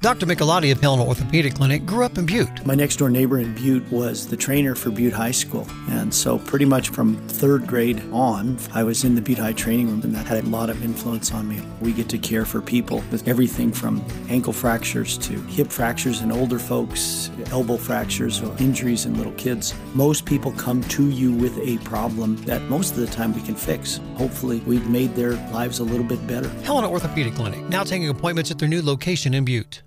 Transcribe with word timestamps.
Dr. 0.00 0.26
Michelotti 0.26 0.70
of 0.70 0.80
Helena 0.80 1.04
Orthopedic 1.04 1.56
Clinic 1.56 1.84
grew 1.84 2.04
up 2.04 2.18
in 2.18 2.24
Butte. 2.24 2.64
My 2.64 2.76
next 2.76 2.98
door 2.98 3.10
neighbor 3.10 3.40
in 3.40 3.52
Butte 3.56 3.90
was 3.90 4.28
the 4.28 4.36
trainer 4.36 4.76
for 4.76 4.90
Butte 4.92 5.12
High 5.12 5.32
School. 5.32 5.66
And 5.88 6.14
so, 6.14 6.38
pretty 6.38 6.66
much 6.66 6.90
from 6.90 7.16
third 7.26 7.66
grade 7.66 8.00
on, 8.12 8.56
I 8.72 8.84
was 8.84 9.02
in 9.02 9.16
the 9.16 9.20
Butte 9.20 9.38
High 9.38 9.54
training 9.54 9.88
room, 9.88 10.02
and 10.02 10.14
that 10.14 10.24
had 10.24 10.44
a 10.44 10.48
lot 10.48 10.70
of 10.70 10.84
influence 10.84 11.32
on 11.32 11.48
me. 11.48 11.60
We 11.80 11.92
get 11.92 12.08
to 12.10 12.18
care 12.18 12.44
for 12.44 12.60
people 12.62 13.02
with 13.10 13.26
everything 13.26 13.72
from 13.72 14.04
ankle 14.28 14.52
fractures 14.52 15.18
to 15.18 15.32
hip 15.46 15.66
fractures 15.66 16.20
in 16.20 16.30
older 16.30 16.60
folks, 16.60 17.32
elbow 17.50 17.76
fractures, 17.76 18.40
or 18.40 18.56
injuries 18.60 19.04
in 19.04 19.18
little 19.18 19.32
kids. 19.32 19.74
Most 19.94 20.24
people 20.24 20.52
come 20.52 20.80
to 20.90 21.10
you 21.10 21.32
with 21.32 21.58
a 21.58 21.76
problem 21.78 22.36
that 22.44 22.62
most 22.70 22.92
of 22.92 22.98
the 22.98 23.08
time 23.08 23.34
we 23.34 23.42
can 23.42 23.56
fix. 23.56 23.98
Hopefully, 24.14 24.60
we've 24.60 24.88
made 24.88 25.16
their 25.16 25.32
lives 25.50 25.80
a 25.80 25.84
little 25.84 26.06
bit 26.06 26.24
better. 26.28 26.48
Helena 26.62 26.88
Orthopedic 26.88 27.34
Clinic, 27.34 27.68
now 27.68 27.82
taking 27.82 28.08
appointments 28.08 28.52
at 28.52 28.60
their 28.60 28.68
new 28.68 28.80
location 28.80 29.34
in 29.34 29.44
Butte. 29.44 29.82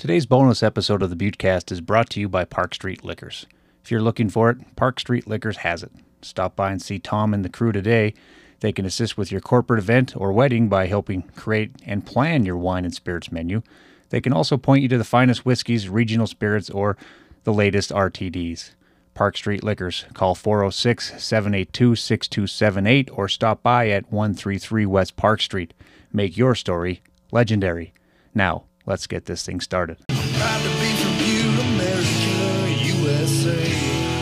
Today's 0.00 0.24
bonus 0.24 0.62
episode 0.62 1.02
of 1.02 1.10
the 1.10 1.14
Buttecast 1.14 1.70
is 1.70 1.82
brought 1.82 2.08
to 2.08 2.20
you 2.20 2.26
by 2.26 2.46
Park 2.46 2.74
Street 2.74 3.04
Liquors. 3.04 3.44
If 3.84 3.90
you're 3.90 4.00
looking 4.00 4.30
for 4.30 4.48
it, 4.48 4.74
Park 4.74 4.98
Street 4.98 5.26
Liquors 5.26 5.58
has 5.58 5.82
it. 5.82 5.92
Stop 6.22 6.56
by 6.56 6.72
and 6.72 6.80
see 6.80 6.98
Tom 6.98 7.34
and 7.34 7.44
the 7.44 7.50
crew 7.50 7.70
today. 7.70 8.14
They 8.60 8.72
can 8.72 8.86
assist 8.86 9.18
with 9.18 9.30
your 9.30 9.42
corporate 9.42 9.78
event 9.78 10.16
or 10.16 10.32
wedding 10.32 10.70
by 10.70 10.86
helping 10.86 11.24
create 11.36 11.72
and 11.84 12.06
plan 12.06 12.46
your 12.46 12.56
wine 12.56 12.86
and 12.86 12.94
spirits 12.94 13.30
menu. 13.30 13.60
They 14.08 14.22
can 14.22 14.32
also 14.32 14.56
point 14.56 14.80
you 14.80 14.88
to 14.88 14.96
the 14.96 15.04
finest 15.04 15.44
whiskeys, 15.44 15.90
regional 15.90 16.26
spirits, 16.26 16.70
or 16.70 16.96
the 17.44 17.52
latest 17.52 17.90
RTDs. 17.90 18.70
Park 19.12 19.36
Street 19.36 19.62
Liquors. 19.62 20.06
Call 20.14 20.34
406 20.34 21.22
782 21.22 21.94
6278 21.94 23.10
or 23.12 23.28
stop 23.28 23.62
by 23.62 23.90
at 23.90 24.10
133 24.10 24.86
West 24.86 25.16
Park 25.16 25.42
Street. 25.42 25.74
Make 26.10 26.38
your 26.38 26.54
story 26.54 27.02
legendary. 27.30 27.92
Now, 28.34 28.64
let's 28.90 29.06
get 29.06 29.26
this 29.26 29.44
thing 29.44 29.60
started. 29.60 29.96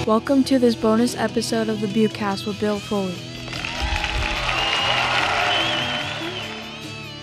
Welcome 0.06 0.44
to 0.44 0.58
this 0.58 0.74
bonus 0.74 1.16
episode 1.16 1.70
of 1.70 1.80
the 1.80 1.86
Buttecast 1.86 2.46
with 2.46 2.60
Bill 2.60 2.78
Foley. 2.78 3.14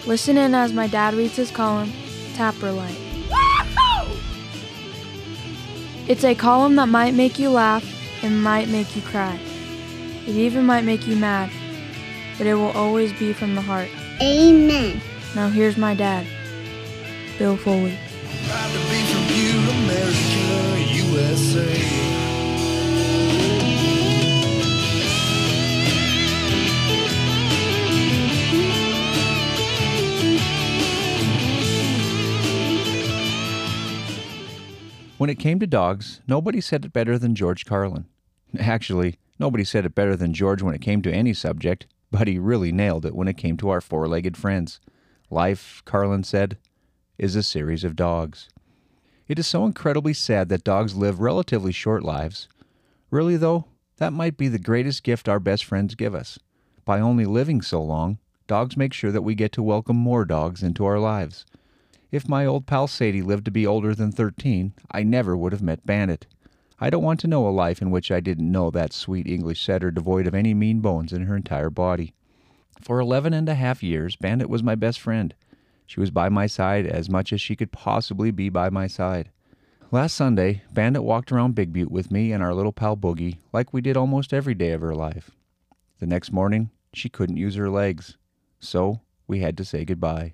Listen 0.07 0.37
in 0.37 0.55
as 0.55 0.73
my 0.73 0.87
dad 0.87 1.13
reads 1.13 1.35
his 1.35 1.51
column, 1.51 1.93
Tapper 2.33 2.71
Light. 2.71 2.97
It's 6.07 6.23
a 6.23 6.33
column 6.33 6.75
that 6.77 6.89
might 6.89 7.13
make 7.13 7.37
you 7.37 7.49
laugh 7.49 7.85
and 8.23 8.41
might 8.41 8.69
make 8.69 8.95
you 8.95 9.03
cry. 9.03 9.39
It 10.25 10.35
even 10.35 10.65
might 10.65 10.83
make 10.83 11.05
you 11.05 11.15
mad, 11.15 11.51
but 12.39 12.47
it 12.47 12.55
will 12.55 12.71
always 12.71 13.13
be 13.13 13.33
from 13.33 13.53
the 13.53 13.61
heart. 13.61 13.89
Amen. 14.19 14.99
Now 15.35 15.49
here's 15.49 15.77
my 15.77 15.93
dad, 15.93 16.25
Bill 17.37 17.57
Foley. 17.57 17.97
When 35.17 35.29
it 35.29 35.39
came 35.39 35.59
to 35.59 35.67
dogs, 35.67 36.21
nobody 36.27 36.61
said 36.61 36.85
it 36.85 36.93
better 36.93 37.17
than 37.17 37.35
George 37.35 37.65
Carlin. 37.65 38.05
Actually, 38.59 39.17
nobody 39.39 39.63
said 39.63 39.85
it 39.85 39.95
better 39.95 40.15
than 40.15 40.33
George 40.33 40.61
when 40.61 40.75
it 40.75 40.81
came 40.81 41.01
to 41.01 41.11
any 41.11 41.33
subject, 41.33 41.87
but 42.11 42.27
he 42.27 42.37
really 42.37 42.71
nailed 42.71 43.05
it 43.05 43.15
when 43.15 43.27
it 43.27 43.37
came 43.37 43.57
to 43.57 43.69
our 43.69 43.81
four 43.81 44.07
legged 44.07 44.37
friends. 44.37 44.79
Life, 45.29 45.81
Carlin 45.85 46.23
said, 46.23 46.57
is 47.17 47.35
a 47.35 47.43
series 47.43 47.83
of 47.83 47.95
dogs. 47.95 48.49
It 49.27 49.39
is 49.39 49.47
so 49.47 49.65
incredibly 49.65 50.13
sad 50.13 50.49
that 50.49 50.63
dogs 50.63 50.95
live 50.95 51.19
relatively 51.19 51.71
short 51.71 52.03
lives. 52.03 52.47
Really, 53.09 53.37
though, 53.37 53.65
that 53.97 54.13
might 54.13 54.37
be 54.37 54.47
the 54.47 54.59
greatest 54.59 55.03
gift 55.03 55.29
our 55.29 55.39
best 55.39 55.65
friends 55.65 55.95
give 55.95 56.13
us. 56.13 56.37
By 56.83 56.99
only 56.99 57.25
living 57.25 57.61
so 57.61 57.81
long, 57.81 58.19
dogs 58.47 58.77
make 58.77 58.93
sure 58.93 59.11
that 59.11 59.23
we 59.23 59.33
get 59.33 59.51
to 59.53 59.63
welcome 59.63 59.95
more 59.95 60.25
dogs 60.25 60.61
into 60.61 60.85
our 60.85 60.99
lives. 60.99 61.45
If 62.11 62.29
my 62.29 62.45
old 62.45 62.65
pal 62.65 62.87
Sadie 62.87 63.21
lived 63.21 63.45
to 63.45 63.51
be 63.51 63.65
older 63.65 63.95
than 63.95 64.11
13, 64.11 64.73
I 64.91 65.03
never 65.03 65.35
would 65.35 65.53
have 65.53 65.61
met 65.61 65.85
Bandit. 65.85 66.27
I 66.79 66.89
don't 66.89 67.03
want 67.03 67.21
to 67.21 67.27
know 67.27 67.47
a 67.47 67.49
life 67.49 67.81
in 67.81 67.89
which 67.89 68.11
I 68.11 68.19
didn't 68.19 68.51
know 68.51 68.69
that 68.71 68.93
sweet 68.93 69.27
English 69.27 69.63
setter 69.63 69.91
devoid 69.91 70.27
of 70.27 70.35
any 70.35 70.53
mean 70.53 70.81
bones 70.81 71.13
in 71.13 71.23
her 71.23 71.35
entire 71.35 71.69
body. 71.69 72.13
For 72.81 72.99
eleven 72.99 73.33
and 73.33 73.47
a 73.47 73.55
half 73.55 73.81
years, 73.81 74.17
Bandit 74.17 74.49
was 74.49 74.61
my 74.61 74.75
best 74.75 74.99
friend. 74.99 75.33
She 75.85 75.99
was 75.99 76.11
by 76.11 76.29
my 76.29 76.47
side 76.47 76.85
as 76.85 77.09
much 77.09 77.31
as 77.31 77.41
she 77.41 77.55
could 77.55 77.71
possibly 77.71 78.31
be 78.31 78.49
by 78.49 78.69
my 78.69 78.87
side. 78.87 79.29
Last 79.91 80.15
Sunday, 80.15 80.63
Bandit 80.73 81.03
walked 81.03 81.31
around 81.31 81.55
Big 81.55 81.71
Butte 81.71 81.91
with 81.91 82.11
me 82.11 82.31
and 82.31 82.41
our 82.41 82.53
little 82.53 82.73
pal 82.73 82.97
Boogie 82.97 83.37
like 83.53 83.71
we 83.71 83.81
did 83.81 83.95
almost 83.95 84.33
every 84.33 84.55
day 84.55 84.71
of 84.71 84.81
her 84.81 84.95
life. 84.95 85.31
The 85.99 86.07
next 86.07 86.31
morning, 86.31 86.71
she 86.93 87.07
couldn't 87.07 87.37
use 87.37 87.55
her 87.55 87.69
legs, 87.69 88.17
so 88.59 89.01
we 89.27 89.39
had 89.39 89.55
to 89.57 89.65
say 89.65 89.85
goodbye. 89.85 90.33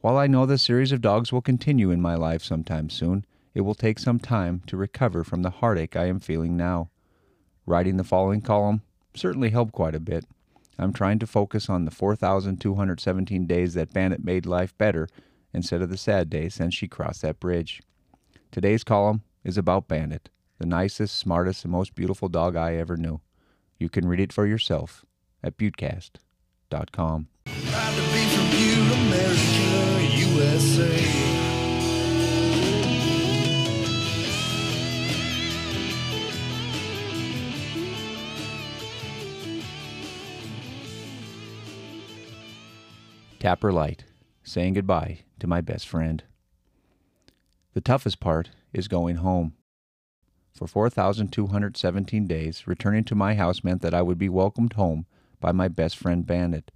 While 0.00 0.18
I 0.18 0.26
know 0.26 0.46
the 0.46 0.58
series 0.58 0.92
of 0.92 1.00
dogs 1.00 1.32
will 1.32 1.42
continue 1.42 1.90
in 1.90 2.00
my 2.00 2.14
life 2.14 2.42
sometime 2.42 2.90
soon, 2.90 3.24
it 3.54 3.62
will 3.62 3.74
take 3.74 3.98
some 3.98 4.18
time 4.18 4.62
to 4.66 4.76
recover 4.76 5.24
from 5.24 5.42
the 5.42 5.50
heartache 5.50 5.96
I 5.96 6.06
am 6.06 6.20
feeling 6.20 6.56
now. 6.56 6.90
Writing 7.66 7.96
the 7.96 8.04
following 8.04 8.40
column 8.40 8.82
certainly 9.14 9.50
helped 9.50 9.72
quite 9.72 9.94
a 9.94 10.00
bit. 10.00 10.24
I'm 10.78 10.92
trying 10.92 11.18
to 11.20 11.26
focus 11.26 11.68
on 11.68 11.84
the 11.84 11.90
4,217 11.90 13.46
days 13.46 13.74
that 13.74 13.92
Bandit 13.92 14.24
made 14.24 14.46
life 14.46 14.76
better 14.78 15.08
instead 15.52 15.82
of 15.82 15.90
the 15.90 15.96
sad 15.96 16.30
days 16.30 16.54
since 16.54 16.74
she 16.74 16.88
crossed 16.88 17.22
that 17.22 17.40
bridge. 17.40 17.82
Today's 18.50 18.84
column 18.84 19.22
is 19.44 19.58
about 19.58 19.88
Bandit, 19.88 20.30
the 20.58 20.66
nicest, 20.66 21.16
smartest, 21.18 21.64
and 21.64 21.72
most 21.72 21.94
beautiful 21.94 22.28
dog 22.28 22.56
I 22.56 22.76
ever 22.76 22.96
knew. 22.96 23.20
You 23.78 23.88
can 23.88 24.06
read 24.06 24.20
it 24.20 24.32
for 24.32 24.46
yourself 24.46 25.04
at 25.42 25.56
buttecast.com. 25.56 27.28
Tapper 43.42 43.72
Light, 43.72 44.04
saying 44.44 44.74
goodbye 44.74 45.22
to 45.40 45.48
my 45.48 45.60
best 45.60 45.88
friend. 45.88 46.22
The 47.74 47.80
toughest 47.80 48.20
part 48.20 48.50
is 48.72 48.86
going 48.86 49.16
home. 49.16 49.54
For 50.54 50.68
4,217 50.68 52.28
days, 52.28 52.68
returning 52.68 53.02
to 53.02 53.16
my 53.16 53.34
house 53.34 53.64
meant 53.64 53.82
that 53.82 53.94
I 53.94 54.00
would 54.00 54.16
be 54.16 54.28
welcomed 54.28 54.74
home 54.74 55.06
by 55.40 55.50
my 55.50 55.66
best 55.66 55.96
friend 55.96 56.24
Bandit. 56.24 56.70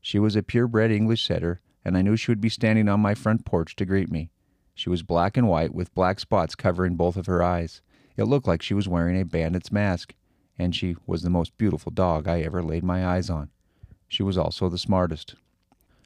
She 0.00 0.18
was 0.18 0.34
a 0.34 0.42
purebred 0.42 0.90
English 0.90 1.26
setter, 1.26 1.60
and 1.84 1.94
I 1.94 2.00
knew 2.00 2.16
she 2.16 2.30
would 2.30 2.40
be 2.40 2.48
standing 2.48 2.88
on 2.88 3.00
my 3.00 3.14
front 3.14 3.44
porch 3.44 3.76
to 3.76 3.84
greet 3.84 4.10
me. 4.10 4.30
She 4.74 4.88
was 4.88 5.02
black 5.02 5.36
and 5.36 5.46
white, 5.46 5.74
with 5.74 5.94
black 5.94 6.20
spots 6.20 6.54
covering 6.54 6.96
both 6.96 7.18
of 7.18 7.26
her 7.26 7.42
eyes. 7.42 7.82
It 8.16 8.24
looked 8.24 8.48
like 8.48 8.62
she 8.62 8.72
was 8.72 8.88
wearing 8.88 9.20
a 9.20 9.26
bandit's 9.26 9.70
mask, 9.70 10.14
and 10.58 10.74
she 10.74 10.96
was 11.06 11.20
the 11.20 11.28
most 11.28 11.58
beautiful 11.58 11.92
dog 11.92 12.26
I 12.26 12.40
ever 12.40 12.62
laid 12.62 12.82
my 12.82 13.06
eyes 13.06 13.28
on. 13.28 13.50
She 14.08 14.22
was 14.22 14.38
also 14.38 14.70
the 14.70 14.78
smartest. 14.78 15.34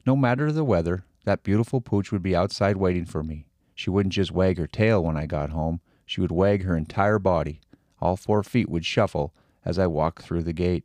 No 0.05 0.17
matter 0.17 0.51
the 0.51 0.65
weather, 0.65 1.05
that 1.25 1.45
beautiful 1.45 1.81
pooch 1.81 2.11
would 2.11 2.23
be 2.23 2.35
outside 2.35 2.77
waiting 2.77 3.05
for 3.05 3.23
me. 3.23 3.47
She 3.75 3.91
wouldn't 3.91 4.13
just 4.13 4.33
wag 4.33 4.59
her 4.59 4.67
tail 4.67 5.03
when 5.03 5.17
I 5.17 5.27
got 5.27 5.51
home, 5.51 5.81
she 6.05 6.21
would 6.21 6.33
wag 6.33 6.65
her 6.65 6.77
entire 6.77 7.19
body. 7.19 7.61
All 8.01 8.17
four 8.17 8.43
feet 8.43 8.69
would 8.69 8.85
shuffle 8.85 9.33
as 9.65 9.79
I 9.79 9.87
walked 9.87 10.23
through 10.23 10.43
the 10.43 10.53
gate. 10.53 10.85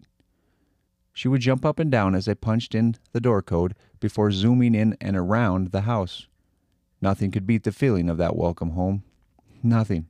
She 1.14 1.28
would 1.28 1.42
jump 1.42 1.66
up 1.66 1.80
and 1.80 1.92
down 1.92 2.14
as 2.14 2.28
I 2.28 2.36
punched 2.36 2.76
in 2.76 2.96
the 3.12 3.20
door 3.20 3.42
code 3.42 3.74
before 4.00 4.32
zooming 4.32 4.76
in 4.76 4.96
and 5.02 5.18
around 5.18 5.72
the 5.72 5.82
house. 5.82 6.28
Nothing 7.02 7.32
could 7.32 7.48
beat 7.48 7.64
the 7.64 7.72
feeling 7.72 8.08
of 8.10 8.18
that 8.18 8.36
welcome 8.36 8.72
home. 8.72 9.04
Nothing. 9.64 10.08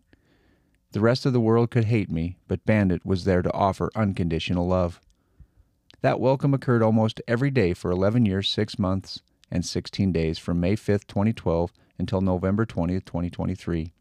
The 0.92 1.00
rest 1.00 1.26
of 1.26 1.34
the 1.34 1.40
world 1.40 1.72
could 1.72 1.86
hate 1.86 2.12
me, 2.12 2.38
but 2.48 2.66
Bandit 2.66 3.06
was 3.06 3.24
there 3.24 3.42
to 3.42 3.54
offer 3.54 3.90
unconditional 3.96 4.68
love. 4.68 5.00
That 6.02 6.20
welcome 6.20 6.54
occurred 6.54 6.84
almost 6.84 7.22
every 7.28 7.50
day 7.50 7.74
for 7.74 7.90
11 7.90 8.24
years, 8.28 8.48
6 8.52 8.78
months, 8.78 9.24
and 9.50 9.66
16 9.66 10.12
days 10.12 10.38
from 10.38 10.60
May 10.60 10.76
5th, 10.76 11.08
2012 11.08 11.74
until 11.98 12.22
November 12.22 12.68
20th, 12.68 13.04
2023. 13.06 13.94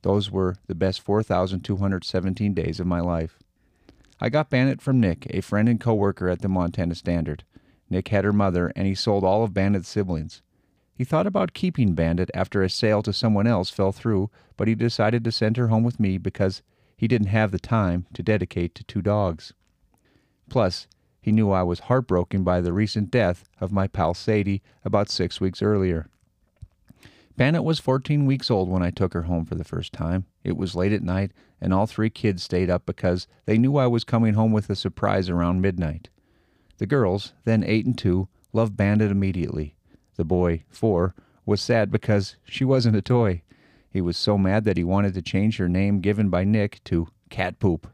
Those 0.00 0.30
were 0.30 0.56
the 0.66 0.74
best 0.74 1.02
4,217 1.02 2.54
days 2.54 2.80
of 2.80 2.86
my 2.86 3.00
life. 3.00 3.38
I 4.22 4.30
got 4.30 4.48
Bandit 4.48 4.80
from 4.80 4.98
Nick, 4.98 5.26
a 5.28 5.42
friend 5.42 5.68
and 5.68 5.78
coworker 5.78 6.30
at 6.30 6.40
the 6.40 6.48
Montana 6.48 6.94
Standard. 6.94 7.44
Nick 7.90 8.08
had 8.08 8.24
her 8.24 8.32
mother, 8.32 8.72
and 8.74 8.86
he 8.86 8.94
sold 8.94 9.22
all 9.22 9.44
of 9.44 9.52
Bandit's 9.52 9.90
siblings. 9.90 10.40
He 10.94 11.04
thought 11.04 11.26
about 11.26 11.52
keeping 11.52 11.92
Bandit 11.92 12.30
after 12.32 12.62
a 12.62 12.70
sale 12.70 13.02
to 13.02 13.12
someone 13.12 13.46
else 13.46 13.68
fell 13.68 13.92
through, 13.92 14.30
but 14.56 14.66
he 14.66 14.74
decided 14.74 15.24
to 15.24 15.32
send 15.32 15.58
her 15.58 15.68
home 15.68 15.84
with 15.84 16.00
me 16.00 16.16
because 16.16 16.62
he 16.96 17.06
didn't 17.06 17.26
have 17.26 17.50
the 17.50 17.58
time 17.58 18.06
to 18.14 18.22
dedicate 18.22 18.74
to 18.76 18.84
two 18.84 19.02
dogs. 19.02 19.52
Plus, 20.48 20.86
he 21.20 21.32
knew 21.32 21.50
I 21.50 21.62
was 21.62 21.80
heartbroken 21.80 22.44
by 22.44 22.60
the 22.60 22.72
recent 22.72 23.10
death 23.10 23.44
of 23.60 23.72
my 23.72 23.88
pal 23.88 24.14
Sadie 24.14 24.62
about 24.84 25.10
six 25.10 25.40
weeks 25.40 25.60
earlier. 25.60 26.08
Bandit 27.36 27.64
was 27.64 27.78
14 27.78 28.24
weeks 28.24 28.50
old 28.50 28.70
when 28.70 28.82
I 28.82 28.90
took 28.90 29.12
her 29.12 29.22
home 29.22 29.44
for 29.44 29.56
the 29.56 29.64
first 29.64 29.92
time. 29.92 30.24
It 30.42 30.56
was 30.56 30.74
late 30.74 30.92
at 30.92 31.02
night, 31.02 31.32
and 31.60 31.74
all 31.74 31.86
three 31.86 32.10
kids 32.10 32.42
stayed 32.42 32.70
up 32.70 32.86
because 32.86 33.26
they 33.44 33.58
knew 33.58 33.76
I 33.76 33.86
was 33.86 34.04
coming 34.04 34.34
home 34.34 34.52
with 34.52 34.70
a 34.70 34.76
surprise 34.76 35.28
around 35.28 35.60
midnight. 35.60 36.08
The 36.78 36.86
girls, 36.86 37.34
then 37.44 37.64
eight 37.64 37.84
and 37.84 37.96
two, 37.96 38.28
loved 38.52 38.76
Bandit 38.76 39.10
immediately. 39.10 39.74
The 40.16 40.24
boy, 40.24 40.64
four, 40.68 41.14
was 41.44 41.60
sad 41.60 41.90
because 41.90 42.36
she 42.44 42.64
wasn't 42.64 42.96
a 42.96 43.02
toy. 43.02 43.42
He 43.90 44.00
was 44.00 44.16
so 44.16 44.38
mad 44.38 44.64
that 44.64 44.76
he 44.76 44.84
wanted 44.84 45.14
to 45.14 45.22
change 45.22 45.58
her 45.58 45.68
name 45.68 46.00
given 46.00 46.30
by 46.30 46.44
Nick 46.44 46.82
to 46.84 47.08
Cat 47.30 47.58
Poop. 47.58 47.86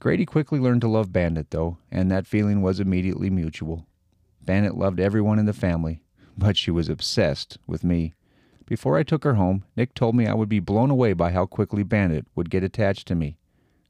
Grady 0.00 0.24
quickly 0.24 0.60
learned 0.60 0.80
to 0.82 0.88
love 0.88 1.12
Bandit, 1.12 1.50
though, 1.50 1.78
and 1.90 2.10
that 2.10 2.26
feeling 2.26 2.62
was 2.62 2.78
immediately 2.78 3.30
mutual. 3.30 3.86
Bandit 4.40 4.76
loved 4.76 5.00
everyone 5.00 5.40
in 5.40 5.46
the 5.46 5.52
family, 5.52 6.02
but 6.36 6.56
she 6.56 6.70
was 6.70 6.88
obsessed 6.88 7.58
with 7.66 7.82
me. 7.82 8.14
Before 8.64 8.96
I 8.96 9.02
took 9.02 9.24
her 9.24 9.34
home, 9.34 9.64
Nick 9.76 9.94
told 9.94 10.14
me 10.14 10.26
I 10.26 10.34
would 10.34 10.48
be 10.48 10.60
blown 10.60 10.90
away 10.90 11.14
by 11.14 11.32
how 11.32 11.46
quickly 11.46 11.82
Bandit 11.82 12.26
would 12.36 12.48
get 12.48 12.62
attached 12.62 13.08
to 13.08 13.16
me. 13.16 13.38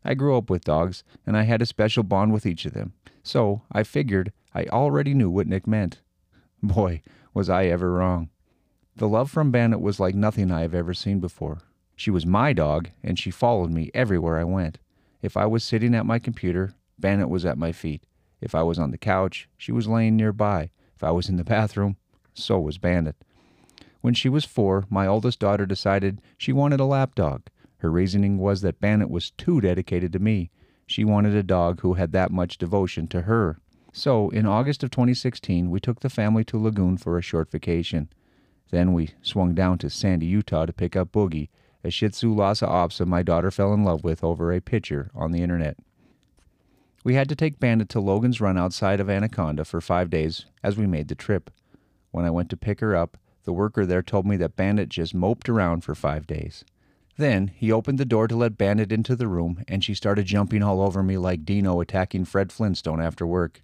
I 0.03 0.15
grew 0.15 0.37
up 0.39 0.49
with 0.49 0.65
dogs, 0.65 1.05
and 1.27 1.37
I 1.37 1.43
had 1.43 1.61
a 1.61 1.67
special 1.67 2.03
bond 2.03 2.33
with 2.33 2.47
each 2.47 2.65
of 2.65 2.73
them, 2.73 2.95
so 3.23 3.63
I 3.71 3.83
figured 3.83 4.33
I 4.55 4.65
already 4.65 5.13
knew 5.13 5.29
what 5.29 5.47
Nick 5.47 5.67
meant. 5.67 6.01
Boy, 6.63 7.03
was 7.35 7.51
I 7.51 7.67
ever 7.67 7.93
wrong. 7.93 8.31
The 8.97 9.09
love 9.09 9.31
from 9.31 9.51
Bandit 9.51 9.81
was 9.81 10.01
like 10.01 10.15
nothing 10.15 10.51
I 10.51 10.63
have 10.63 10.75
ever 10.75 10.95
seen 10.95 11.21
before. 11.21 11.59
She 11.95 12.11
was 12.11 12.25
my 12.25 12.53
dog, 12.53 12.89
and 13.03 13.19
she 13.19 13.31
followed 13.31 13.71
me 13.71 13.91
everywhere 13.93 14.39
I 14.39 14.45
went. 14.45 14.79
If 15.21 15.37
I 15.37 15.47
was 15.47 15.65
sitting 15.65 15.95
at 15.95 16.07
my 16.07 16.19
computer, 16.19 16.75
Bandit 16.99 17.29
was 17.29 17.45
at 17.45 17.59
my 17.59 17.73
feet. 17.73 18.05
If 18.41 18.55
I 18.55 18.63
was 18.63 18.79
on 18.79 18.93
the 18.93 18.99
couch, 18.99 19.49
she 19.57 19.73
was 19.73 19.89
laying 19.89 20.17
nearby. 20.17 20.71
If 20.95 21.03
I 21.03 21.11
was 21.11 21.29
in 21.29 21.37
the 21.37 21.45
bathroom, 21.45 21.97
so 22.35 22.61
was 22.61 22.79
Bandit. 22.79 23.17
When 24.01 24.15
she 24.15 24.29
was 24.29 24.45
four, 24.45 24.85
my 24.89 25.07
oldest 25.07 25.41
daughter 25.41 25.67
decided 25.67 26.21
she 26.37 26.53
wanted 26.53 26.79
a 26.79 26.85
lap 26.85 27.15
dog. 27.15 27.49
Her 27.79 27.91
reasoning 27.91 28.39
was 28.39 28.61
that 28.61 28.81
Bandit 28.81 29.11
was 29.11 29.33
too 29.33 29.61
dedicated 29.61 30.13
to 30.13 30.19
me. 30.19 30.51
She 30.87 31.05
wanted 31.05 31.35
a 31.35 31.43
dog 31.43 31.81
who 31.81 31.95
had 31.95 32.13
that 32.13 32.31
much 32.31 32.59
devotion 32.59 33.09
to 33.09 33.23
her. 33.23 33.59
So, 33.93 34.31
in 34.31 34.47
August 34.47 34.85
of 34.85 34.91
2016, 34.91 35.71
we 35.71 35.81
took 35.81 36.01
the 36.01 36.11
family 36.11 36.45
to 36.45 36.59
Lagoon 36.59 36.97
for 36.97 37.19
a 37.19 37.23
short 37.23 37.51
vacation. 37.51 38.09
Then 38.71 38.93
we 38.93 39.11
swung 39.23 39.55
down 39.55 39.79
to 39.79 39.91
Sandy, 39.91 40.27
Utah 40.27 40.67
to 40.67 40.73
pick 40.73 40.95
up 40.95 41.11
Boogie, 41.11 41.49
a 41.89 41.91
Shih 41.91 42.11
Tzu 42.11 42.35
Lhasa 42.35 42.67
Apso 42.67 43.07
my 43.07 43.23
daughter 43.23 43.51
fell 43.51 43.73
in 43.73 43.83
love 43.83 44.05
with 44.05 44.23
over 44.23 44.53
a 44.53 44.61
picture 44.61 45.11
on 45.15 45.33
the 45.33 45.43
internet. 45.43 45.79
We 47.03 47.15
had 47.15 47.31
to 47.31 47.35
take 47.35 47.59
Bandit 47.59 47.89
to 47.91 48.01
Logan's 48.01 48.43
Run 48.43 48.59
outside 48.59 49.01
of 49.01 49.09
Anaconda 49.09 49.65
for 49.65 49.81
five 49.81 50.11
days 50.11 50.45
as 50.63 50.77
we 50.77 50.87
made 50.87 51.09
the 51.09 51.15
trip. 51.15 51.51
When 52.11 52.27
I 52.27 52.31
went 52.31 52.51
to 52.51 52.59
pick 52.59 52.81
her 52.81 52.95
up, 52.95 53.17
the 53.45 53.55
worker 53.55 53.87
there 53.87 54.03
told 54.03 54.27
me 54.27 54.37
that 54.37 54.55
Bandit 54.55 54.91
just 54.91 55.15
moped 55.15 55.49
around 55.49 55.83
for 55.83 55.95
five 55.95 56.27
days. 56.27 56.63
Then 57.17 57.49
he 57.49 57.73
opened 57.73 57.97
the 57.97 58.05
door 58.05 58.29
to 58.29 58.37
let 58.37 58.59
Bandit 58.59 58.93
into 58.93 59.17
the 59.17 59.27
room, 59.27 59.65
and 59.67 59.83
she 59.83 59.95
started 59.95 60.27
jumping 60.27 60.63
all 60.63 60.83
over 60.83 61.03
me 61.03 61.17
like 61.17 61.47
Dino 61.47 61.81
attacking 61.81 62.27
Fred 62.27 62.53
Flintstone 62.53 63.01
after 63.01 63.27
work. 63.27 63.63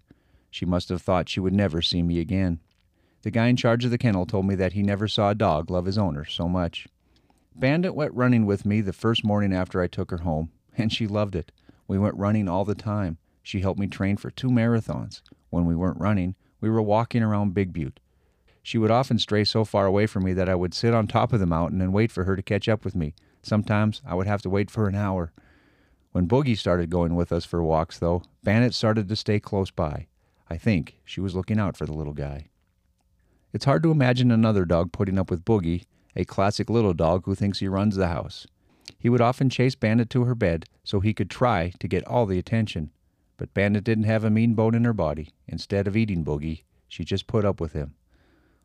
She 0.51 0.65
must 0.65 0.89
have 0.89 1.03
thought 1.03 1.29
she 1.29 1.41
would 1.41 1.53
never 1.53 1.83
see 1.83 2.03
me 2.03 2.21
again. 2.21 2.61
The 3.21 3.31
guy 3.31 3.49
in 3.49 3.57
charge 3.57 3.85
of 3.85 3.91
the 3.91 3.99
kennel 3.99 4.25
told 4.25 4.47
me 4.47 4.55
that 4.55 4.73
he 4.73 4.83
never 4.83 5.09
saw 5.09 5.29
a 5.29 5.35
dog 5.35 5.71
love 5.71 5.85
his 5.85 5.99
owner 5.99 6.25
so 6.25 6.49
much. 6.49 6.87
Bandit 7.57 7.95
went 7.95 8.13
running 8.15 8.47
with 8.47 8.67
me 8.67 8.81
the 8.81 8.93
first 8.93 9.25
morning 9.25 9.53
after 9.53 9.81
I 9.81 9.87
took 9.87 10.11
her 10.11 10.19
home, 10.19 10.51
and 10.77 10.93
she 10.93 11.07
loved 11.07 11.37
it. 11.37 11.53
We 11.87 11.99
went 11.99 12.17
running 12.17 12.49
all 12.49 12.65
the 12.65 12.75
time. 12.75 13.19
She 13.43 13.61
helped 13.61 13.79
me 13.79 13.87
train 13.87 14.17
for 14.17 14.31
two 14.31 14.49
marathons. 14.49 15.23
When 15.51 15.65
we 15.65 15.77
weren't 15.77 16.01
running, 16.01 16.35
we 16.61 16.69
were 16.69 16.83
walking 16.83 17.23
around 17.23 17.55
Big 17.55 17.73
Butte. 17.73 18.01
She 18.63 18.79
would 18.79 18.91
often 18.91 19.19
stray 19.19 19.45
so 19.45 19.65
far 19.65 19.87
away 19.87 20.07
from 20.07 20.25
me 20.25 20.33
that 20.33 20.49
I 20.49 20.55
would 20.55 20.75
sit 20.75 20.95
on 20.95 21.07
top 21.07 21.33
of 21.33 21.39
the 21.39 21.47
mountain 21.47 21.81
and 21.81 21.93
wait 21.93 22.11
for 22.11 22.25
her 22.25 22.35
to 22.35 22.43
catch 22.43 22.69
up 22.69 22.85
with 22.85 22.97
me. 22.97 23.15
Sometimes 23.43 24.03
I 24.07 24.15
would 24.15 24.27
have 24.27 24.43
to 24.43 24.51
wait 24.51 24.71
for 24.71 24.89
an 24.89 24.95
hour. 24.95 25.33
When 26.13 26.27
Boogie 26.27 26.57
started 26.57 26.91
going 26.91 27.15
with 27.15 27.31
us 27.31 27.45
for 27.45 27.63
walks, 27.63 27.99
though, 27.99 28.23
Bandit 28.43 28.75
started 28.75 29.09
to 29.09 29.17
stay 29.17 29.39
close 29.39 29.71
by. 29.71 30.07
I 30.49 30.57
think 30.57 30.97
she 31.05 31.21
was 31.21 31.35
looking 31.35 31.61
out 31.61 31.77
for 31.77 31.87
the 31.87 31.93
little 31.93 32.15
guy. 32.15 32.49
It's 33.53 33.67
hard 33.67 33.83
to 33.85 33.91
imagine 33.91 34.31
another 34.31 34.65
dog 34.65 34.93
putting 34.93 35.19
up 35.19 35.31
with 35.31 35.45
Boogie, 35.45 35.85
a 36.17 36.25
classic 36.25 36.71
little 36.71 36.95
dog 36.95 37.25
who 37.25 37.35
thinks 37.35 37.59
he 37.59 37.69
runs 37.69 37.97
the 37.97 38.09
house. 38.09 38.47
He 38.99 39.09
would 39.09 39.21
often 39.21 39.51
chase 39.51 39.75
Bandit 39.75 40.11
to 40.11 40.25
her 40.25 40.35
bed 40.35 40.67
so 40.83 41.01
he 41.01 41.15
could 41.15 41.31
try 41.31 41.73
to 41.79 41.89
get 41.89 42.07
all 42.07 42.27
the 42.27 42.39
attention. 42.39 42.91
But 43.37 43.55
Bandit 43.55 43.85
didn't 43.85 44.05
have 44.05 44.25
a 44.25 44.31
mean 44.31 44.55
bone 44.55 44.75
in 44.75 44.85
her 44.85 44.93
body. 44.93 45.31
Instead 45.49 45.87
of 45.87 45.97
eating 45.97 46.25
Boogie, 46.25 46.63
she 46.89 47.05
just 47.05 47.27
put 47.27 47.45
up 47.45 47.61
with 47.61 47.73
him. 47.73 47.95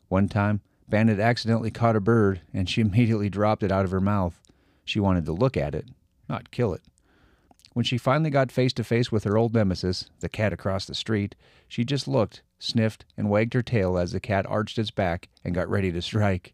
One 0.07 0.27
time, 0.27 0.61
Bandit 0.87 1.19
accidentally 1.19 1.71
caught 1.71 1.95
a 1.95 2.01
bird, 2.01 2.41
and 2.53 2.69
she 2.69 2.81
immediately 2.81 3.29
dropped 3.29 3.63
it 3.63 3.71
out 3.71 3.85
of 3.85 3.91
her 3.91 4.01
mouth. 4.01 4.39
She 4.85 4.99
wanted 4.99 5.25
to 5.25 5.33
look 5.33 5.57
at 5.57 5.75
it, 5.75 5.87
not 6.27 6.51
kill 6.51 6.73
it. 6.73 6.81
When 7.73 7.85
she 7.85 7.97
finally 7.97 8.29
got 8.29 8.51
face 8.51 8.73
to 8.73 8.83
face 8.83 9.11
with 9.11 9.23
her 9.23 9.37
old 9.37 9.53
nemesis, 9.53 10.09
the 10.19 10.29
cat 10.29 10.51
across 10.51 10.85
the 10.85 10.95
street, 10.95 11.35
she 11.67 11.85
just 11.85 12.07
looked, 12.07 12.41
sniffed, 12.57 13.05
and 13.15 13.29
wagged 13.29 13.53
her 13.53 13.61
tail 13.61 13.97
as 13.97 14.11
the 14.11 14.19
cat 14.19 14.45
arched 14.47 14.79
its 14.79 14.91
back 14.91 15.29
and 15.43 15.53
got 15.53 15.69
ready 15.69 15.91
to 15.91 16.01
strike. 16.01 16.53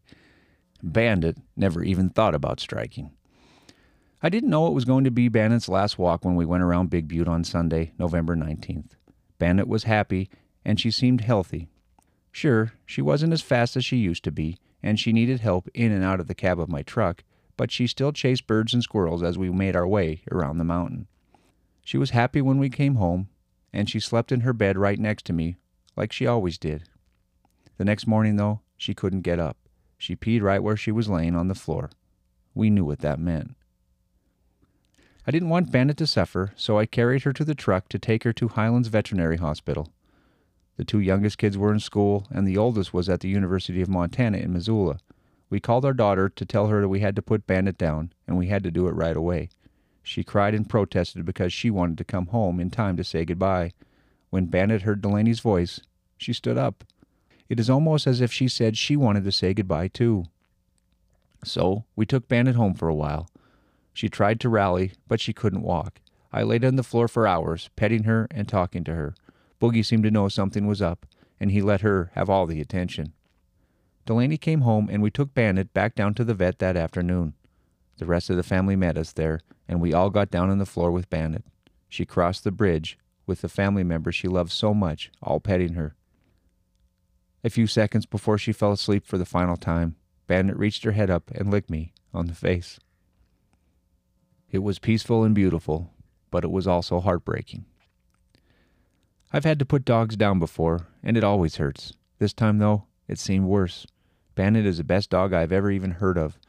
Bandit 0.82 1.38
never 1.56 1.82
even 1.82 2.10
thought 2.10 2.34
about 2.34 2.60
striking. 2.60 3.10
I 4.22 4.28
didn't 4.28 4.50
know 4.50 4.66
it 4.66 4.74
was 4.74 4.84
going 4.84 5.04
to 5.04 5.10
be 5.10 5.28
Bandit's 5.28 5.68
last 5.68 5.98
walk 5.98 6.24
when 6.24 6.36
we 6.36 6.46
went 6.46 6.62
around 6.62 6.90
Big 6.90 7.08
Butte 7.08 7.28
on 7.28 7.44
Sunday, 7.44 7.92
November 7.98 8.34
19th. 8.34 8.92
Bandit 9.38 9.68
was 9.68 9.84
happy, 9.84 10.30
and 10.64 10.80
she 10.80 10.90
seemed 10.90 11.20
healthy, 11.20 11.68
Sure, 12.36 12.74
she 12.84 13.00
wasn't 13.00 13.32
as 13.32 13.40
fast 13.40 13.78
as 13.78 13.84
she 13.86 13.96
used 13.96 14.22
to 14.22 14.30
be, 14.30 14.58
and 14.82 15.00
she 15.00 15.10
needed 15.10 15.40
help 15.40 15.70
in 15.72 15.90
and 15.90 16.04
out 16.04 16.20
of 16.20 16.26
the 16.26 16.34
cab 16.34 16.60
of 16.60 16.68
my 16.68 16.82
truck, 16.82 17.24
but 17.56 17.70
she 17.70 17.86
still 17.86 18.12
chased 18.12 18.46
birds 18.46 18.74
and 18.74 18.82
squirrels 18.82 19.22
as 19.22 19.38
we 19.38 19.48
made 19.48 19.74
our 19.74 19.88
way 19.88 20.20
around 20.30 20.58
the 20.58 20.62
mountain. 20.62 21.06
She 21.82 21.96
was 21.96 22.10
happy 22.10 22.42
when 22.42 22.58
we 22.58 22.68
came 22.68 22.96
home, 22.96 23.30
and 23.72 23.88
she 23.88 23.98
slept 23.98 24.30
in 24.30 24.40
her 24.40 24.52
bed 24.52 24.76
right 24.76 24.98
next 24.98 25.24
to 25.24 25.32
me, 25.32 25.56
like 25.96 26.12
she 26.12 26.26
always 26.26 26.58
did. 26.58 26.84
The 27.78 27.86
next 27.86 28.06
morning, 28.06 28.36
though, 28.36 28.60
she 28.76 28.92
couldn't 28.92 29.22
get 29.22 29.40
up. 29.40 29.56
She 29.98 30.16
peed 30.16 30.42
right 30.42 30.62
where 30.62 30.76
she 30.76 30.92
was 30.92 31.08
laying 31.08 31.34
on 31.34 31.48
the 31.48 31.54
floor. 31.54 31.90
We 32.54 32.70
knew 32.70 32.84
what 32.84 33.00
that 33.00 33.18
meant. 33.18 33.56
I 35.26 35.30
didn't 35.30 35.48
want 35.48 35.72
Bandit 35.72 35.96
to 35.98 36.06
suffer, 36.06 36.52
so 36.56 36.78
I 36.78 36.86
carried 36.86 37.24
her 37.24 37.32
to 37.32 37.44
the 37.44 37.54
truck 37.54 37.88
to 37.88 37.98
take 37.98 38.22
her 38.24 38.32
to 38.34 38.48
Highlands 38.48 38.88
Veterinary 38.88 39.38
Hospital. 39.38 39.88
The 40.76 40.84
two 40.84 41.00
youngest 41.00 41.38
kids 41.38 41.58
were 41.58 41.72
in 41.72 41.80
school, 41.80 42.26
and 42.30 42.46
the 42.46 42.56
oldest 42.56 42.94
was 42.94 43.08
at 43.08 43.20
the 43.20 43.28
University 43.28 43.82
of 43.82 43.88
Montana 43.88 44.38
in 44.38 44.52
Missoula. 44.52 44.98
We 45.48 45.58
called 45.58 45.84
our 45.84 45.94
daughter 45.94 46.28
to 46.28 46.44
tell 46.44 46.68
her 46.68 46.80
that 46.80 46.88
we 46.88 47.00
had 47.00 47.16
to 47.16 47.22
put 47.22 47.46
Bandit 47.46 47.78
down, 47.78 48.12
and 48.26 48.36
we 48.36 48.48
had 48.48 48.62
to 48.64 48.70
do 48.70 48.86
it 48.86 48.94
right 48.94 49.16
away. 49.16 49.48
She 50.02 50.22
cried 50.22 50.54
and 50.54 50.68
protested 50.68 51.24
because 51.24 51.52
she 51.52 51.70
wanted 51.70 51.98
to 51.98 52.04
come 52.04 52.26
home 52.26 52.60
in 52.60 52.70
time 52.70 52.96
to 52.96 53.04
say 53.04 53.24
goodbye. 53.24 53.72
When 54.30 54.46
Bandit 54.46 54.82
heard 54.82 55.00
Delaney's 55.00 55.40
voice, 55.40 55.80
she 56.16 56.32
stood 56.32 56.58
up. 56.58 56.84
It 57.48 57.60
is 57.60 57.70
almost 57.70 58.06
as 58.06 58.20
if 58.20 58.32
she 58.32 58.48
said 58.48 58.76
she 58.76 58.96
wanted 58.96 59.24
to 59.24 59.32
say 59.32 59.54
goodbye 59.54 59.88
too. 59.88 60.24
So 61.44 61.84
we 61.94 62.06
took 62.06 62.28
Bandit 62.28 62.56
home 62.56 62.74
for 62.74 62.88
a 62.88 62.94
while. 62.94 63.28
She 63.92 64.08
tried 64.08 64.40
to 64.40 64.48
rally, 64.48 64.92
but 65.06 65.20
she 65.20 65.32
couldn't 65.32 65.62
walk. 65.62 66.00
I 66.32 66.42
laid 66.42 66.64
on 66.64 66.76
the 66.76 66.82
floor 66.82 67.08
for 67.08 67.26
hours, 67.26 67.70
petting 67.76 68.04
her 68.04 68.26
and 68.30 68.48
talking 68.48 68.84
to 68.84 68.94
her. 68.94 69.14
Boogie 69.60 69.84
seemed 69.84 70.02
to 70.04 70.10
know 70.10 70.28
something 70.28 70.66
was 70.66 70.82
up, 70.82 71.06
and 71.40 71.50
he 71.50 71.62
let 71.62 71.80
her 71.80 72.10
have 72.14 72.28
all 72.28 72.46
the 72.46 72.60
attention. 72.60 73.12
Delaney 74.04 74.36
came 74.36 74.60
home, 74.60 74.88
and 74.90 75.02
we 75.02 75.10
took 75.10 75.34
Bandit 75.34 75.72
back 75.72 75.94
down 75.94 76.14
to 76.14 76.24
the 76.24 76.34
vet 76.34 76.58
that 76.58 76.76
afternoon. 76.76 77.34
The 77.98 78.06
rest 78.06 78.28
of 78.28 78.36
the 78.36 78.42
family 78.42 78.76
met 78.76 78.98
us 78.98 79.12
there, 79.12 79.40
and 79.66 79.80
we 79.80 79.94
all 79.94 80.10
got 80.10 80.30
down 80.30 80.50
on 80.50 80.58
the 80.58 80.66
floor 80.66 80.90
with 80.90 81.08
Bandit. 81.08 81.44
She 81.88 82.04
crossed 82.04 82.44
the 82.44 82.52
bridge 82.52 82.98
with 83.26 83.40
the 83.40 83.48
family 83.48 83.82
member 83.82 84.12
she 84.12 84.28
loved 84.28 84.52
so 84.52 84.74
much, 84.74 85.10
all 85.22 85.40
petting 85.40 85.74
her. 85.74 85.96
A 87.46 87.48
few 87.48 87.68
seconds 87.68 88.06
before 88.06 88.38
she 88.38 88.50
fell 88.50 88.72
asleep 88.72 89.06
for 89.06 89.18
the 89.18 89.24
final 89.24 89.56
time, 89.56 89.94
Bandit 90.26 90.58
reached 90.58 90.82
her 90.82 90.90
head 90.90 91.10
up 91.10 91.30
and 91.30 91.48
licked 91.48 91.70
me 91.70 91.92
on 92.12 92.26
the 92.26 92.34
face. 92.34 92.80
It 94.50 94.64
was 94.64 94.80
peaceful 94.80 95.22
and 95.22 95.32
beautiful, 95.32 95.92
but 96.32 96.42
it 96.42 96.50
was 96.50 96.66
also 96.66 96.98
heartbreaking. 96.98 97.64
I've 99.32 99.44
had 99.44 99.60
to 99.60 99.64
put 99.64 99.84
dogs 99.84 100.16
down 100.16 100.40
before, 100.40 100.88
and 101.04 101.16
it 101.16 101.22
always 101.22 101.54
hurts. 101.54 101.92
This 102.18 102.32
time, 102.32 102.58
though, 102.58 102.86
it 103.06 103.20
seemed 103.20 103.46
worse. 103.46 103.86
Bandit 104.34 104.66
is 104.66 104.78
the 104.78 104.82
best 104.82 105.10
dog 105.10 105.32
I've 105.32 105.52
ever 105.52 105.70
even 105.70 105.92
heard 105.92 106.18
of. 106.18 106.40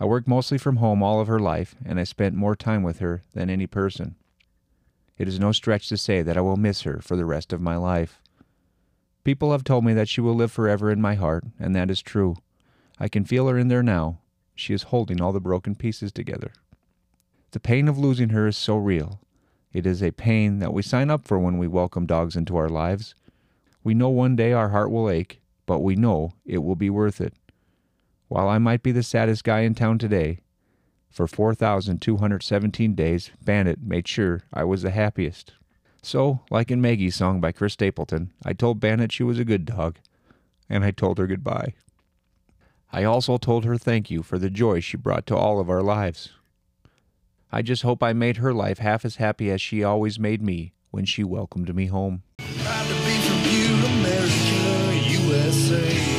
I 0.00 0.06
worked 0.06 0.26
mostly 0.26 0.56
from 0.56 0.76
home 0.76 1.02
all 1.02 1.20
of 1.20 1.28
her 1.28 1.38
life, 1.38 1.74
and 1.84 2.00
I 2.00 2.04
spent 2.04 2.34
more 2.34 2.56
time 2.56 2.82
with 2.82 3.00
her 3.00 3.24
than 3.34 3.50
any 3.50 3.66
person. 3.66 4.14
It 5.18 5.28
is 5.28 5.38
no 5.38 5.52
stretch 5.52 5.90
to 5.90 5.98
say 5.98 6.22
that 6.22 6.38
I 6.38 6.40
will 6.40 6.56
miss 6.56 6.80
her 6.82 7.00
for 7.02 7.14
the 7.14 7.26
rest 7.26 7.52
of 7.52 7.60
my 7.60 7.76
life. 7.76 8.21
People 9.24 9.52
have 9.52 9.64
told 9.64 9.84
me 9.84 9.92
that 9.94 10.08
she 10.08 10.20
will 10.20 10.34
live 10.34 10.50
forever 10.50 10.90
in 10.90 11.00
my 11.00 11.14
heart, 11.14 11.44
and 11.58 11.74
that 11.76 11.90
is 11.90 12.02
true. 12.02 12.36
I 12.98 13.08
can 13.08 13.24
feel 13.24 13.46
her 13.48 13.58
in 13.58 13.68
there 13.68 13.82
now. 13.82 14.18
She 14.54 14.74
is 14.74 14.84
holding 14.84 15.20
all 15.20 15.32
the 15.32 15.40
broken 15.40 15.74
pieces 15.74 16.12
together. 16.12 16.52
The 17.52 17.60
pain 17.60 17.88
of 17.88 17.98
losing 17.98 18.30
her 18.30 18.46
is 18.46 18.56
so 18.56 18.76
real, 18.76 19.20
it 19.72 19.86
is 19.86 20.02
a 20.02 20.10
pain 20.10 20.58
that 20.58 20.74
we 20.74 20.82
sign 20.82 21.08
up 21.08 21.26
for 21.26 21.38
when 21.38 21.56
we 21.56 21.66
welcome 21.66 22.04
dogs 22.04 22.36
into 22.36 22.56
our 22.56 22.68
lives. 22.68 23.14
We 23.82 23.94
know 23.94 24.10
one 24.10 24.36
day 24.36 24.52
our 24.52 24.68
heart 24.68 24.90
will 24.90 25.08
ache, 25.08 25.40
but 25.64 25.80
we 25.80 25.96
know 25.96 26.34
it 26.44 26.58
will 26.58 26.76
be 26.76 26.90
worth 26.90 27.20
it. 27.20 27.34
While 28.28 28.48
I 28.48 28.58
might 28.58 28.82
be 28.82 28.92
the 28.92 29.02
saddest 29.02 29.44
guy 29.44 29.60
in 29.60 29.74
town 29.74 29.98
today, 29.98 30.40
for 31.10 31.26
4,217 31.26 32.94
days, 32.94 33.30
Bandit 33.42 33.82
made 33.82 34.08
sure 34.08 34.42
I 34.52 34.64
was 34.64 34.82
the 34.82 34.90
happiest. 34.90 35.52
So, 36.02 36.40
like 36.50 36.70
in 36.70 36.80
Maggie's 36.80 37.14
song 37.14 37.40
by 37.40 37.52
Chris 37.52 37.74
Stapleton, 37.74 38.32
I 38.44 38.52
told 38.54 38.80
Bandit 38.80 39.12
she 39.12 39.22
was 39.22 39.38
a 39.38 39.44
good 39.44 39.64
dog, 39.64 39.98
and 40.68 40.84
I 40.84 40.90
told 40.90 41.18
her 41.18 41.28
goodbye. 41.28 41.74
I 42.92 43.04
also 43.04 43.38
told 43.38 43.64
her 43.64 43.78
thank 43.78 44.10
you 44.10 44.22
for 44.22 44.36
the 44.36 44.50
joy 44.50 44.80
she 44.80 44.96
brought 44.96 45.26
to 45.28 45.36
all 45.36 45.60
of 45.60 45.70
our 45.70 45.82
lives. 45.82 46.30
I 47.52 47.62
just 47.62 47.82
hope 47.82 48.02
I 48.02 48.12
made 48.12 48.38
her 48.38 48.52
life 48.52 48.78
half 48.78 49.04
as 49.04 49.16
happy 49.16 49.50
as 49.50 49.60
she 49.60 49.84
always 49.84 50.18
made 50.18 50.42
me 50.42 50.72
when 50.90 51.04
she 51.04 51.22
welcomed 51.22 51.74
me 51.74 51.86
home. 51.86 52.22
USA. 55.42 56.11